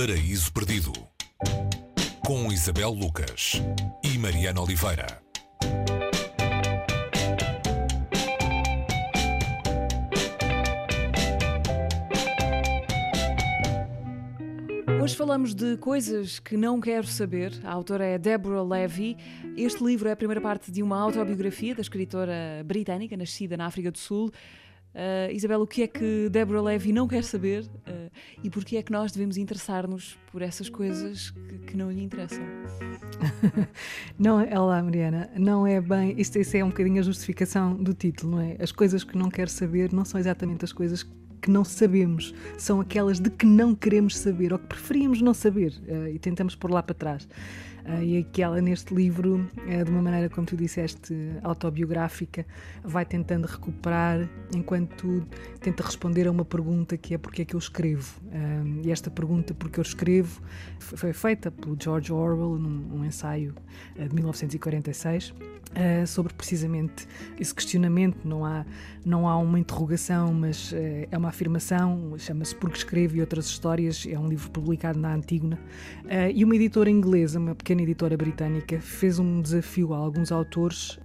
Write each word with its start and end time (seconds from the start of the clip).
Paraíso 0.00 0.50
Perdido 0.50 0.92
com 2.24 2.50
Isabel 2.50 2.88
Lucas 2.88 3.60
e 4.02 4.16
Mariana 4.16 4.62
Oliveira. 4.62 5.20
Hoje 15.02 15.14
falamos 15.14 15.54
de 15.54 15.76
coisas 15.76 16.38
que 16.38 16.56
não 16.56 16.80
quero 16.80 17.06
saber. 17.06 17.52
A 17.62 17.70
autora 17.70 18.06
é 18.06 18.16
Deborah 18.16 18.62
Levy. 18.62 19.18
Este 19.54 19.84
livro 19.84 20.08
é 20.08 20.12
a 20.12 20.16
primeira 20.16 20.40
parte 20.40 20.72
de 20.72 20.82
uma 20.82 20.98
autobiografia 20.98 21.74
da 21.74 21.82
escritora 21.82 22.64
britânica, 22.64 23.18
nascida 23.18 23.54
na 23.54 23.66
África 23.66 23.90
do 23.90 23.98
Sul. 23.98 24.32
Uh, 24.94 25.30
Isabel, 25.32 25.60
o 25.60 25.66
que 25.66 25.82
é 25.82 25.86
que 25.86 26.28
Deborah 26.28 26.62
Levy 26.62 26.92
não 26.92 27.06
quer 27.06 27.22
saber 27.22 27.62
uh, 27.62 28.10
e 28.42 28.50
porquê 28.50 28.76
é 28.76 28.82
que 28.82 28.90
nós 28.90 29.12
devemos 29.12 29.36
interessar-nos 29.36 30.18
por 30.32 30.42
essas 30.42 30.68
coisas 30.68 31.30
que, 31.30 31.58
que 31.58 31.76
não 31.76 31.92
lhe 31.92 32.02
interessam? 32.02 32.42
não, 34.18 34.38
lá, 34.66 34.82
Mariana, 34.82 35.30
não 35.36 35.64
é 35.64 35.80
bem. 35.80 36.20
Isto, 36.20 36.38
é 36.56 36.64
um 36.64 36.70
bocadinho 36.70 36.98
a 36.98 37.04
justificação 37.04 37.74
do 37.74 37.94
título, 37.94 38.32
não 38.32 38.40
é? 38.40 38.56
As 38.58 38.72
coisas 38.72 39.04
que 39.04 39.16
não 39.16 39.30
quero 39.30 39.50
saber 39.50 39.92
não 39.92 40.04
são 40.04 40.18
exatamente 40.18 40.64
as 40.64 40.72
coisas 40.72 41.04
que 41.40 41.50
não 41.50 41.64
sabemos, 41.64 42.34
são 42.58 42.80
aquelas 42.80 43.18
de 43.18 43.30
que 43.30 43.46
não 43.46 43.74
queremos 43.74 44.18
saber 44.18 44.52
ou 44.52 44.58
que 44.58 44.66
preferíamos 44.66 45.22
não 45.22 45.32
saber 45.32 45.72
uh, 45.88 46.08
e 46.08 46.18
tentamos 46.18 46.54
pôr 46.54 46.70
lá 46.70 46.82
para 46.82 46.94
trás. 46.94 47.28
Uh, 47.84 48.02
e 48.02 48.18
aquela 48.18 48.60
neste 48.60 48.94
livro, 48.94 49.48
uh, 49.56 49.84
de 49.84 49.90
uma 49.90 50.02
maneira 50.02 50.28
como 50.28 50.46
tu 50.46 50.56
disseste, 50.56 51.14
autobiográfica, 51.42 52.46
vai 52.84 53.04
tentando 53.04 53.46
recuperar 53.46 54.28
enquanto 54.54 55.26
tenta 55.60 55.82
responder 55.82 56.26
a 56.26 56.30
uma 56.30 56.44
pergunta 56.44 56.96
que 56.96 57.14
é 57.14 57.18
porque 57.18 57.42
é 57.42 57.44
que 57.44 57.54
eu 57.54 57.58
escrevo. 57.58 58.20
Uh, 58.26 58.80
e 58.84 58.90
esta 58.90 59.10
pergunta, 59.10 59.54
porque 59.54 59.80
eu 59.80 59.82
escrevo, 59.82 60.42
foi 60.78 61.12
feita 61.12 61.50
pelo 61.50 61.76
George 61.80 62.12
Orwell 62.12 62.58
num 62.58 63.00
um 63.00 63.04
ensaio 63.04 63.54
de 63.96 64.14
1946 64.14 65.34
sobre 66.06 66.34
precisamente 66.34 67.06
esse 67.38 67.54
questionamento. 67.54 68.24
Não 68.24 68.44
há, 68.44 68.64
não 69.04 69.28
há 69.28 69.36
uma 69.38 69.58
interrogação, 69.58 70.34
mas 70.34 70.72
é 70.72 71.16
uma 71.16 71.28
afirmação. 71.28 72.16
Chama-se 72.18 72.56
Porque 72.56 72.78
Escrevo 72.78 73.16
e 73.16 73.20
Outras 73.20 73.46
Histórias. 73.46 74.04
É 74.08 74.18
um 74.18 74.26
livro 74.26 74.50
publicado 74.50 74.98
na 74.98 75.14
Antígona. 75.14 75.60
e 76.34 76.42
uma 76.42 76.56
editora 76.56 76.90
inglesa, 76.90 77.38
uma 77.38 77.54
pequena 77.54 77.69
pequena 77.70 77.82
editora 77.82 78.16
britânica 78.16 78.80
fez 78.80 79.20
um 79.20 79.40
desafio 79.40 79.94
a 79.94 79.96
alguns 79.96 80.32
autores 80.32 80.98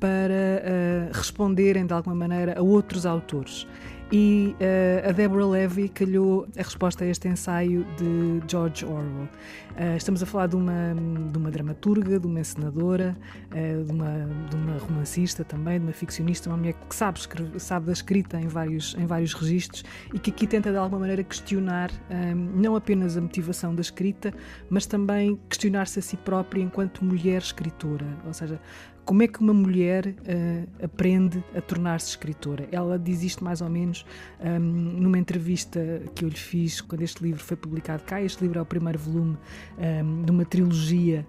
para 0.00 0.34
uh, 0.34 1.16
responderem 1.16 1.86
de 1.86 1.92
alguma 1.92 2.16
maneira 2.16 2.58
a 2.58 2.62
outros 2.62 3.06
autores. 3.06 3.64
E 4.12 4.56
uh, 4.58 5.08
a 5.08 5.12
Deborah 5.12 5.46
Levy 5.46 5.88
calhou 5.88 6.44
a 6.58 6.62
resposta 6.62 7.04
a 7.04 7.06
este 7.06 7.28
ensaio 7.28 7.86
de 7.96 8.42
George 8.50 8.84
Orwell. 8.84 9.28
Uh, 9.76 9.96
estamos 9.96 10.20
a 10.20 10.26
falar 10.26 10.48
de 10.48 10.56
uma, 10.56 10.96
de 11.30 11.38
uma 11.38 11.48
dramaturga, 11.48 12.18
de 12.18 12.26
uma 12.26 12.40
encenadora, 12.40 13.16
uh, 13.52 13.84
de, 13.84 13.92
uma, 13.92 14.28
de 14.50 14.56
uma 14.56 14.78
romancista 14.78 15.44
também, 15.44 15.78
de 15.78 15.86
uma 15.86 15.92
ficcionista, 15.92 16.50
uma 16.50 16.56
mulher 16.56 16.74
que 16.88 16.94
sabe, 16.94 17.20
sabe 17.58 17.86
da 17.86 17.92
escrita 17.92 18.40
em 18.40 18.48
vários, 18.48 18.96
em 18.98 19.06
vários 19.06 19.32
registros 19.32 19.84
e 20.12 20.18
que 20.18 20.30
aqui 20.32 20.44
tenta 20.44 20.72
de 20.72 20.76
alguma 20.76 20.98
maneira 20.98 21.22
questionar 21.22 21.90
não 22.36 22.74
apenas 22.74 23.16
a 23.16 23.20
motivação 23.20 23.74
da 23.74 23.80
escrita, 23.80 24.34
mas 24.68 24.86
também 24.86 25.38
questionar-se 25.48 25.98
a 26.00 26.02
si 26.02 26.16
própria 26.16 26.60
enquanto 26.60 27.04
mulher 27.04 27.40
escritora. 27.40 28.06
Ou 28.26 28.32
seja, 28.32 28.60
como 29.04 29.22
é 29.22 29.28
que 29.28 29.40
uma 29.40 29.52
mulher 29.52 30.06
uh, 30.08 30.84
aprende 30.84 31.42
a 31.54 31.60
tornar-se 31.60 32.10
escritora? 32.10 32.68
Ela 32.70 32.98
diz 32.98 33.22
isto 33.22 33.42
mais 33.42 33.60
ou 33.60 33.68
menos 33.68 34.04
um, 34.40 34.58
numa 34.58 35.18
entrevista 35.18 36.02
que 36.14 36.24
eu 36.24 36.28
lhe 36.28 36.36
fiz 36.36 36.80
quando 36.80 37.02
este 37.02 37.22
livro 37.22 37.42
foi 37.42 37.56
publicado 37.56 38.02
cá. 38.04 38.20
Este 38.22 38.42
livro 38.42 38.58
é 38.58 38.62
o 38.62 38.66
primeiro 38.66 38.98
volume 38.98 39.36
um, 39.78 40.22
de 40.22 40.30
uma 40.30 40.44
trilogia 40.44 41.26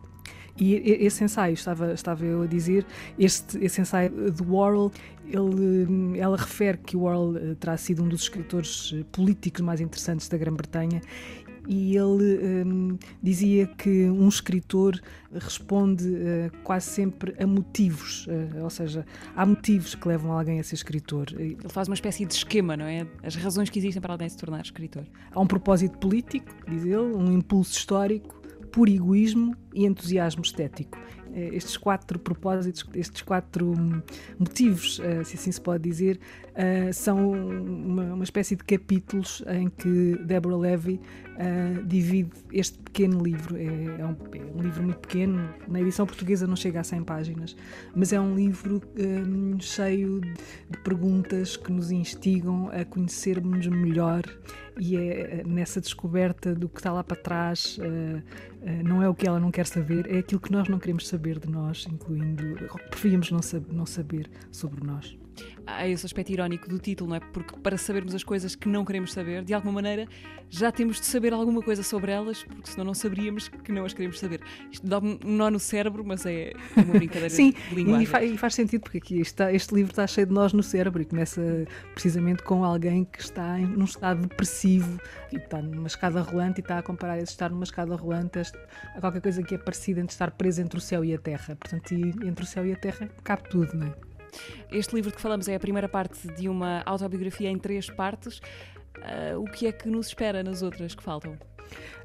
e 0.58 0.76
esse 1.06 1.24
ensaio, 1.24 1.54
estava, 1.54 1.94
estava 1.94 2.26
eu 2.26 2.44
a 2.44 2.46
dizer, 2.46 2.86
este, 3.18 3.58
esse 3.64 3.82
ensaio 3.82 4.32
do 4.32 4.54
Orwell, 4.54 4.92
ele, 5.26 6.20
ela 6.20 6.38
refere 6.38 6.78
que 6.78 6.98
o 6.98 7.04
Orwell 7.04 7.38
eh, 7.38 7.56
terá 7.56 7.78
sido 7.78 8.04
um 8.04 8.08
dos 8.08 8.24
escritores 8.24 8.94
eh, 8.94 9.04
políticos 9.12 9.62
mais 9.62 9.80
interessantes 9.80 10.28
da 10.28 10.38
Grã-Bretanha 10.38 11.02
e 11.68 11.96
ele 11.96 12.66
um, 12.66 12.98
dizia 13.22 13.68
que 13.68 14.10
um 14.10 14.28
escritor 14.28 15.00
responde 15.34 16.08
uh, 16.08 16.52
quase 16.64 16.88
sempre 16.88 17.36
a 17.42 17.46
motivos, 17.46 18.28
uh, 18.28 18.64
ou 18.64 18.70
seja, 18.70 19.06
há 19.36 19.46
motivos 19.46 19.96
que 19.96 20.08
levam 20.08 20.32
alguém 20.32 20.60
a 20.60 20.64
ser 20.64 20.76
escritor. 20.76 21.28
Ele 21.38 21.58
faz 21.70 21.88
uma 21.88 21.94
espécie 21.94 22.26
de 22.26 22.34
esquema, 22.34 22.76
não 22.76 22.86
é? 22.86 23.06
As 23.24 23.36
razões 23.36 23.70
que 23.70 23.80
existem 23.80 24.02
para 24.02 24.14
alguém 24.14 24.28
se 24.28 24.38
tornar 24.38 24.62
escritor. 24.62 25.06
Há 25.32 25.40
um 25.40 25.48
propósito 25.48 25.98
político, 25.98 26.52
diz 26.68 26.84
ele, 26.84 26.96
um 26.96 27.32
impulso 27.32 27.78
histórico, 27.78 28.42
por 28.72 28.88
egoísmo 28.88 29.56
e 29.74 29.86
entusiasmo 29.86 30.42
estético. 30.42 30.98
Eh, 31.34 31.52
estes 31.54 31.78
quatro 31.78 32.20
propósitos, 32.20 32.86
estes 32.94 33.22
quatro 33.22 33.74
motivos, 34.38 35.00
eh, 35.02 35.24
se 35.24 35.36
assim 35.36 35.52
se 35.52 35.62
pode 35.62 35.84
dizer, 35.84 36.20
eh, 36.56 36.92
são 36.92 37.32
uma, 37.32 38.14
uma 38.14 38.24
espécie 38.24 38.56
de 38.56 38.64
capítulos 38.64 39.44
em 39.48 39.70
que 39.70 40.18
Deborah 40.26 40.58
Levy 40.58 41.00
divide 41.86 42.30
este 42.52 42.78
pequeno 42.78 43.24
livro. 43.24 43.58
É, 43.58 43.64
é, 43.64 44.06
um, 44.06 44.12
é, 44.12 44.58
um, 44.58 44.62
livro 44.62 44.84
muito 44.84 45.00
pequeno, 45.00 45.50
na 45.68 45.82
edição 45.82 46.06
portuguesa 46.06 46.46
não 46.46 46.56
chega 46.56 46.82
a 46.82 46.84
100 46.84 47.04
páginas, 47.04 47.56
mas 47.96 48.14
é 48.14 48.20
um 48.20 48.36
livro 48.36 48.80
um, 48.96 49.60
cheio 49.60 50.22
de 50.22 50.78
perguntas 50.84 51.58
que 51.58 51.72
nos 51.72 51.90
instigam 51.90 52.70
a 52.70 52.86
conhecermos 52.86 53.66
melhor 53.66 54.22
e 54.80 54.96
é 54.96 55.44
nessa 55.46 55.82
descoberta 55.82 56.56
do 56.56 56.70
que 56.70 56.80
está 56.80 56.92
lá 56.92 57.04
para 57.04 57.18
trás, 57.18 57.80
não 58.84 59.02
é 59.02 59.10
o 59.10 59.14
que 59.14 59.28
ela 59.28 59.40
não 59.40 59.52
quer 59.52 59.66
saber, 59.66 60.06
é 60.12 60.20
aquilo 60.20 60.40
que 60.40 60.52
nós 60.52 60.68
não 60.68 60.80
queremos 60.80 61.08
saber 61.08 61.40
de 61.40 61.50
nós, 61.50 61.88
incluindo 61.92 62.56
preferíamos 62.90 63.32
não, 63.32 63.40
não 63.72 63.86
saber 63.86 64.30
sobre 64.52 64.86
nós 64.86 65.18
há 65.66 65.88
esse 65.88 66.06
aspecto 66.06 66.32
irónico 66.32 66.68
do 66.68 66.80
título, 66.80 67.10
não 67.10 67.18
é? 67.18 67.20
Porque 67.20 67.58
para 67.60 67.78
sabermos 67.78 68.14
as 68.16 68.24
coisas 68.24 68.56
que 68.56 68.68
não 68.68 68.84
queremos 68.84 69.14
saber, 69.14 69.44
de 69.44 69.54
alguma 69.54 69.74
maneira 69.74 70.08
já 70.50 70.72
temos 70.72 71.00
de 71.00 71.06
saber 71.06 71.34
alguma 71.34 71.62
coisa 71.62 71.82
sobre 71.82 72.12
elas, 72.12 72.44
porque 72.44 72.70
senão 72.70 72.86
não 72.86 72.94
saberíamos 72.94 73.48
que 73.48 73.72
não 73.72 73.86
as 73.86 73.94
queremos 73.94 74.20
saber. 74.20 74.42
Isto 74.72 74.86
dá 74.86 75.00
um 75.00 75.18
nó 75.24 75.50
no 75.50 75.60
cérebro, 75.60 76.04
mas 76.06 76.26
é 76.26 76.52
uma 76.76 76.94
brincadeira 76.94 77.30
Sim, 77.34 77.54
de 77.70 77.76
linguagem. 77.76 78.04
E 78.04 78.06
faz, 78.06 78.32
e 78.32 78.38
faz 78.38 78.56
sentido, 78.56 78.82
porque 78.82 78.98
aqui 78.98 79.22
está, 79.22 79.54
este 79.54 79.74
livro 79.74 79.92
está 79.92 80.06
cheio 80.06 80.28
de 80.28 80.34
nós 80.34 80.52
no 80.52 80.62
cérebro 80.62 81.02
e 81.02 81.06
começa 81.06 81.42
precisamente 81.94 82.44
com 82.44 82.64
alguém 82.66 83.06
que 83.06 83.22
está 83.22 83.60
em, 83.60 83.66
num 83.66 83.86
estado 83.86 84.22
depressivo 84.28 85.00
e 85.32 85.38
está 85.38 85.62
numa 85.62 85.88
escada 85.88 86.22
rolante 86.22 86.60
e 86.60 86.62
está 86.62 86.80
a 86.80 86.84
comparar 86.84 87.18
esse 87.18 87.32
estar 87.32 87.50
numa 87.50 87.64
escada 87.64 87.96
rolante 87.96 88.40
a 88.40 89.00
qualquer 89.00 89.22
coisa 89.22 89.42
que 89.44 89.56
é 89.56 89.58
parecida 89.58 90.02
entre 90.02 90.14
estar 90.14 90.32
preso 90.32 90.62
entre 90.62 90.78
o 90.78 90.82
céu 90.82 91.06
e 91.06 91.14
a 91.14 91.18
terra. 91.18 91.56
Portanto, 91.56 91.94
e 91.94 92.10
entre 92.28 92.44
o 92.44 92.48
céu 92.48 92.66
e 92.66 92.74
a 92.74 92.76
terra 92.76 93.10
cabe 93.24 93.50
tudo, 93.50 93.74
não 93.74 93.88
é? 93.88 94.11
Este 94.72 94.96
livro 94.96 95.12
que 95.12 95.22
falamos 95.22 95.48
é 95.48 95.56
a 95.56 95.60
primeira 95.60 95.90
parte 95.90 96.28
de 96.34 96.48
uma 96.48 96.82
autobiografia 96.86 97.50
em 97.50 97.58
três 97.58 97.90
partes. 97.90 98.40
Uh, 98.98 99.40
o 99.40 99.46
que 99.46 99.68
é 99.68 99.72
que 99.72 99.88
nos 99.88 100.08
espera 100.08 100.44
nas 100.44 100.62
outras 100.62 100.94
que 100.94 101.02
faltam? 101.02 101.38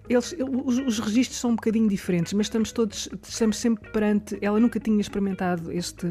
Eles, 0.09 0.34
os, 0.65 0.78
os, 0.78 0.99
registros 1.00 1.41
são 1.41 1.50
um 1.50 1.56
bocadinho 1.56 1.88
diferentes, 1.88 2.32
mas 2.32 2.47
estamos 2.47 2.71
todos, 2.71 3.09
estamos 3.27 3.56
sempre 3.56 3.91
perante. 3.91 4.38
Ela 4.41 4.60
nunca 4.60 4.78
tinha 4.78 5.00
experimentado 5.00 5.72
este, 5.72 6.06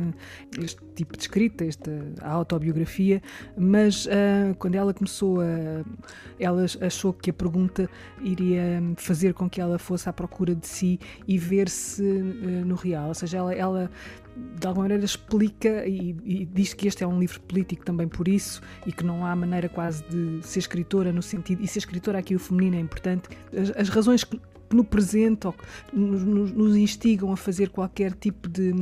este 0.61 0.83
tipo 0.95 1.15
de 1.15 1.23
escrita, 1.23 1.63
esta 1.63 1.91
autobiografia, 2.21 3.21
mas 3.57 4.05
uh, 4.05 4.53
quando 4.59 4.75
ela 4.75 4.93
começou 4.93 5.39
a. 5.39 5.45
Ela 6.37 6.65
achou 6.81 7.13
que 7.13 7.29
a 7.29 7.33
pergunta 7.33 7.89
iria 8.21 8.83
fazer 8.97 9.33
com 9.33 9.49
que 9.49 9.61
ela 9.61 9.79
fosse 9.79 10.09
à 10.09 10.13
procura 10.13 10.53
de 10.53 10.67
si 10.67 10.99
e 11.25 11.37
ver-se 11.37 12.03
uh, 12.03 12.65
no 12.65 12.75
real. 12.75 13.07
Ou 13.07 13.13
seja, 13.13 13.37
ela, 13.37 13.53
ela 13.53 13.91
de 14.35 14.67
alguma 14.67 14.83
maneira 14.83 15.05
explica 15.05 15.85
e, 15.87 16.15
e, 16.23 16.45
diz 16.45 16.73
que 16.73 16.87
este 16.87 17.03
é 17.03 17.07
um 17.07 17.19
livro 17.19 17.39
político 17.41 17.85
também 17.85 18.07
por 18.07 18.27
isso 18.27 18.61
e 18.85 18.91
que 18.91 19.03
não 19.03 19.25
há 19.25 19.33
maneira 19.35 19.69
quase 19.69 20.03
de 20.09 20.45
ser 20.45 20.59
escritora 20.59 21.11
no 21.11 21.21
sentido 21.21 21.63
e 21.63 21.67
ser 21.67 21.79
escritora 21.79 22.19
aqui 22.19 22.35
o 22.35 22.39
feminino 22.39 22.75
é 22.75 22.79
importante 22.79 23.29
as, 23.53 23.71
as 23.75 23.89
razões 23.89 24.23
que 24.23 24.39
no 24.71 24.83
presente 24.83 25.47
ou 25.47 25.55
nos, 25.93 26.23
nos, 26.23 26.75
instigam 26.75 27.31
a 27.31 27.37
fazer 27.37 27.69
qualquer 27.69 28.13
tipo 28.13 28.49
de, 28.49 28.73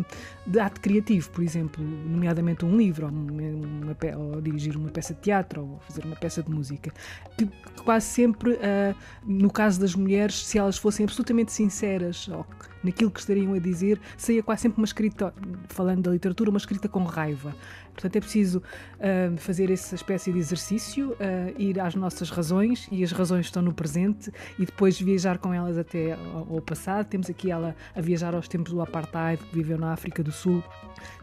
de, 0.46 0.60
ato 0.60 0.80
criativo, 0.80 1.30
por 1.30 1.44
exemplo, 1.44 1.84
nomeadamente 1.84 2.66
um 2.66 2.76
livro, 2.76 3.06
ou, 3.06 3.12
uma, 3.12 3.96
ou, 4.18 4.42
dirigir 4.42 4.76
uma 4.78 4.90
peça 4.90 5.14
de 5.14 5.22
teatro, 5.22 5.62
ou 5.62 5.80
fazer 5.82 6.06
uma 6.06 6.16
peça 6.16 6.42
de 6.42 6.50
música. 6.50 6.92
Que 7.38 7.48
quase 7.84 8.08
sempre, 8.08 8.54
uh, 8.54 8.96
no 9.26 9.52
caso 9.52 9.80
das 9.80 9.96
mulheres, 9.96 10.46
se 10.46 10.58
elas 10.58 10.78
fossem 10.78 11.04
absolutamente 11.04 11.52
sinceras 11.52 12.28
ou 12.28 12.46
naquilo 12.84 13.10
que 13.12 13.20
estariam 13.20 13.54
a 13.54 13.60
dizer, 13.60 14.00
saía 14.18 14.44
quase 14.44 14.64
sempre 14.64 14.80
uma 14.80 14.86
escrita, 14.86 15.34
falando 15.68 16.04
da 16.04 16.12
literatura, 16.12 16.50
uma 16.50 16.58
escrita 16.58 16.88
com 16.90 17.04
raiva. 17.04 17.56
Portanto, 17.94 18.16
é 18.16 18.20
preciso 18.20 18.58
uh, 18.60 19.38
fazer 19.38 19.70
essa 19.70 19.96
espécie 19.96 20.32
de 20.34 20.40
exercício, 20.40 21.12
uh, 21.12 21.62
ir 21.62 21.80
às 21.80 21.96
nossas 21.96 22.30
razões, 22.30 22.88
e 22.92 23.04
as 23.04 23.12
razões 23.12 23.46
estão 23.46 23.62
no 23.62 23.74
presente, 23.74 24.32
e 24.58 24.66
depois 24.66 25.00
viajar 25.00 25.38
com 25.38 25.54
elas 25.54 25.78
até 25.78 26.14
ao, 26.14 26.56
ao 26.56 26.62
passado. 26.62 27.06
Temos 27.06 27.30
aqui 27.30 27.52
ela 27.52 27.76
a 27.96 28.02
viajar 28.02 28.34
aos 28.34 28.48
tempos 28.48 28.74
do 28.74 28.82
apartheid, 28.82 29.42
que 29.44 29.56
viveu 29.56 29.78
na 29.78 29.94
África 29.94 30.24
do 30.24 30.32
Sul, 30.32 30.64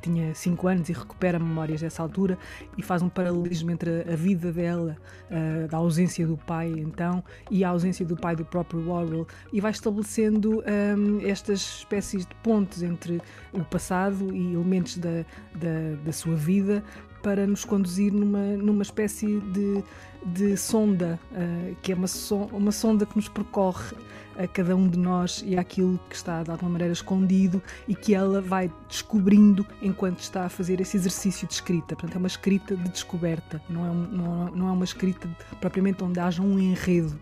tinha 0.01 0.35
5 0.35 0.69
anos 0.69 0.89
e 0.89 0.93
recupera 0.93 1.39
memórias 1.39 1.81
dessa 1.81 2.03
altura 2.03 2.39
e 2.77 2.83
faz 2.83 3.03
um 3.03 3.09
paralelismo 3.09 3.71
entre 3.71 4.03
a 4.03 4.17
vida 4.17 4.53
dela, 4.53 4.97
uh, 5.31 5.69
da 5.69 5.79
ausência 5.79 6.27
do 6.27 6.37
pai 6.37 6.69
então, 6.69 7.23
e 7.51 7.65
a 7.65 7.69
ausência 7.69 8.07
do 8.07 8.17
pai 8.17 8.37
do 8.37 8.45
próprio 8.45 8.89
Warhol, 8.89 9.27
e 9.53 9.61
vai 9.61 9.73
estabelecendo 9.73 10.63
um, 10.97 11.21
estas 11.51 11.79
espécies 11.79 12.25
de 12.25 12.35
pontos 12.37 12.83
entre 12.83 13.21
o 13.53 13.65
passado 13.65 14.35
e 14.35 14.55
elementos 14.55 14.97
da, 14.99 15.25
da, 15.55 15.97
da 16.05 16.13
sua 16.13 16.35
vida 16.35 16.83
para 17.23 17.47
nos 17.47 17.65
conduzir 17.65 18.13
numa, 18.13 18.57
numa 18.57 18.83
espécie 18.83 19.41
de, 19.41 19.85
de 20.25 20.57
sonda, 20.57 21.21
uh, 21.33 21.77
que 21.83 21.93
é 21.93 21.95
uma, 21.95 22.07
uma 22.53 22.73
sonda 22.73 23.05
que 23.05 23.15
nos 23.17 23.29
percorre 23.29 23.95
a 24.39 24.47
cada 24.47 24.75
um 24.75 24.89
de 24.89 24.99
nós 24.99 25.45
e 25.47 25.59
àquilo 25.59 26.01
que 26.09 26.17
está 26.17 26.43
de 26.43 26.51
alguma 26.51 26.71
maneira 26.71 26.95
escondido 26.95 27.63
e 27.87 27.95
que 27.95 28.15
ela 28.15 28.41
vai 28.41 28.73
descobrindo 28.89 29.67
enquanto 29.83 30.21
está 30.21 30.47
a 30.47 30.49
fazer 30.49 30.81
esse 30.81 30.97
exercício 30.97 31.47
de 31.47 31.53
escrita. 31.53 31.95
Portanto, 31.95 32.15
é 32.15 32.19
uma 32.19 32.29
escrita 32.29 32.75
de 32.75 32.89
descoberta, 32.89 33.61
não 33.69 33.85
é, 33.85 33.91
um, 33.91 34.07
não, 34.07 34.51
não 34.51 34.69
é 34.69 34.73
uma 34.73 34.85
escrita 34.85 35.29
propriamente 35.61 36.03
onde 36.03 36.19
haja 36.19 36.41
um 36.41 36.59
enredo. 36.59 37.21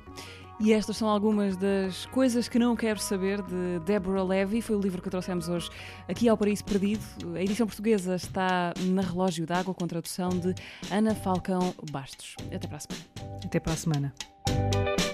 E 0.60 0.72
estas 0.72 0.96
são 0.96 1.08
algumas 1.08 1.56
das 1.56 2.06
coisas 2.06 2.49
que 2.49 2.58
não 2.58 2.75
quero 2.75 2.99
saber 2.99 3.40
de 3.43 3.78
Deborah 3.84 4.25
Levy. 4.25 4.60
Foi 4.60 4.75
o 4.75 4.81
livro 4.81 5.00
que 5.00 5.08
trouxemos 5.08 5.49
hoje 5.49 5.70
aqui 6.08 6.28
ao 6.28 6.37
Paraíso 6.37 6.64
Perdido. 6.64 7.02
A 7.37 7.40
edição 7.40 7.64
portuguesa 7.64 8.16
está 8.16 8.75
na 8.90 9.02
Relógio 9.02 9.46
d'Água, 9.46 9.72
com 9.72 9.87
tradução 9.87 10.31
de 10.31 10.55
Ana 10.90 11.14
Falcão 11.14 11.72
Bastos. 11.93 12.34
Até 12.52 12.66
para 12.66 12.76
a 12.76 12.81
semana. 12.81 13.05
Até 13.44 13.60
para 13.60 13.72
a 13.72 13.76
semana. 13.76 15.07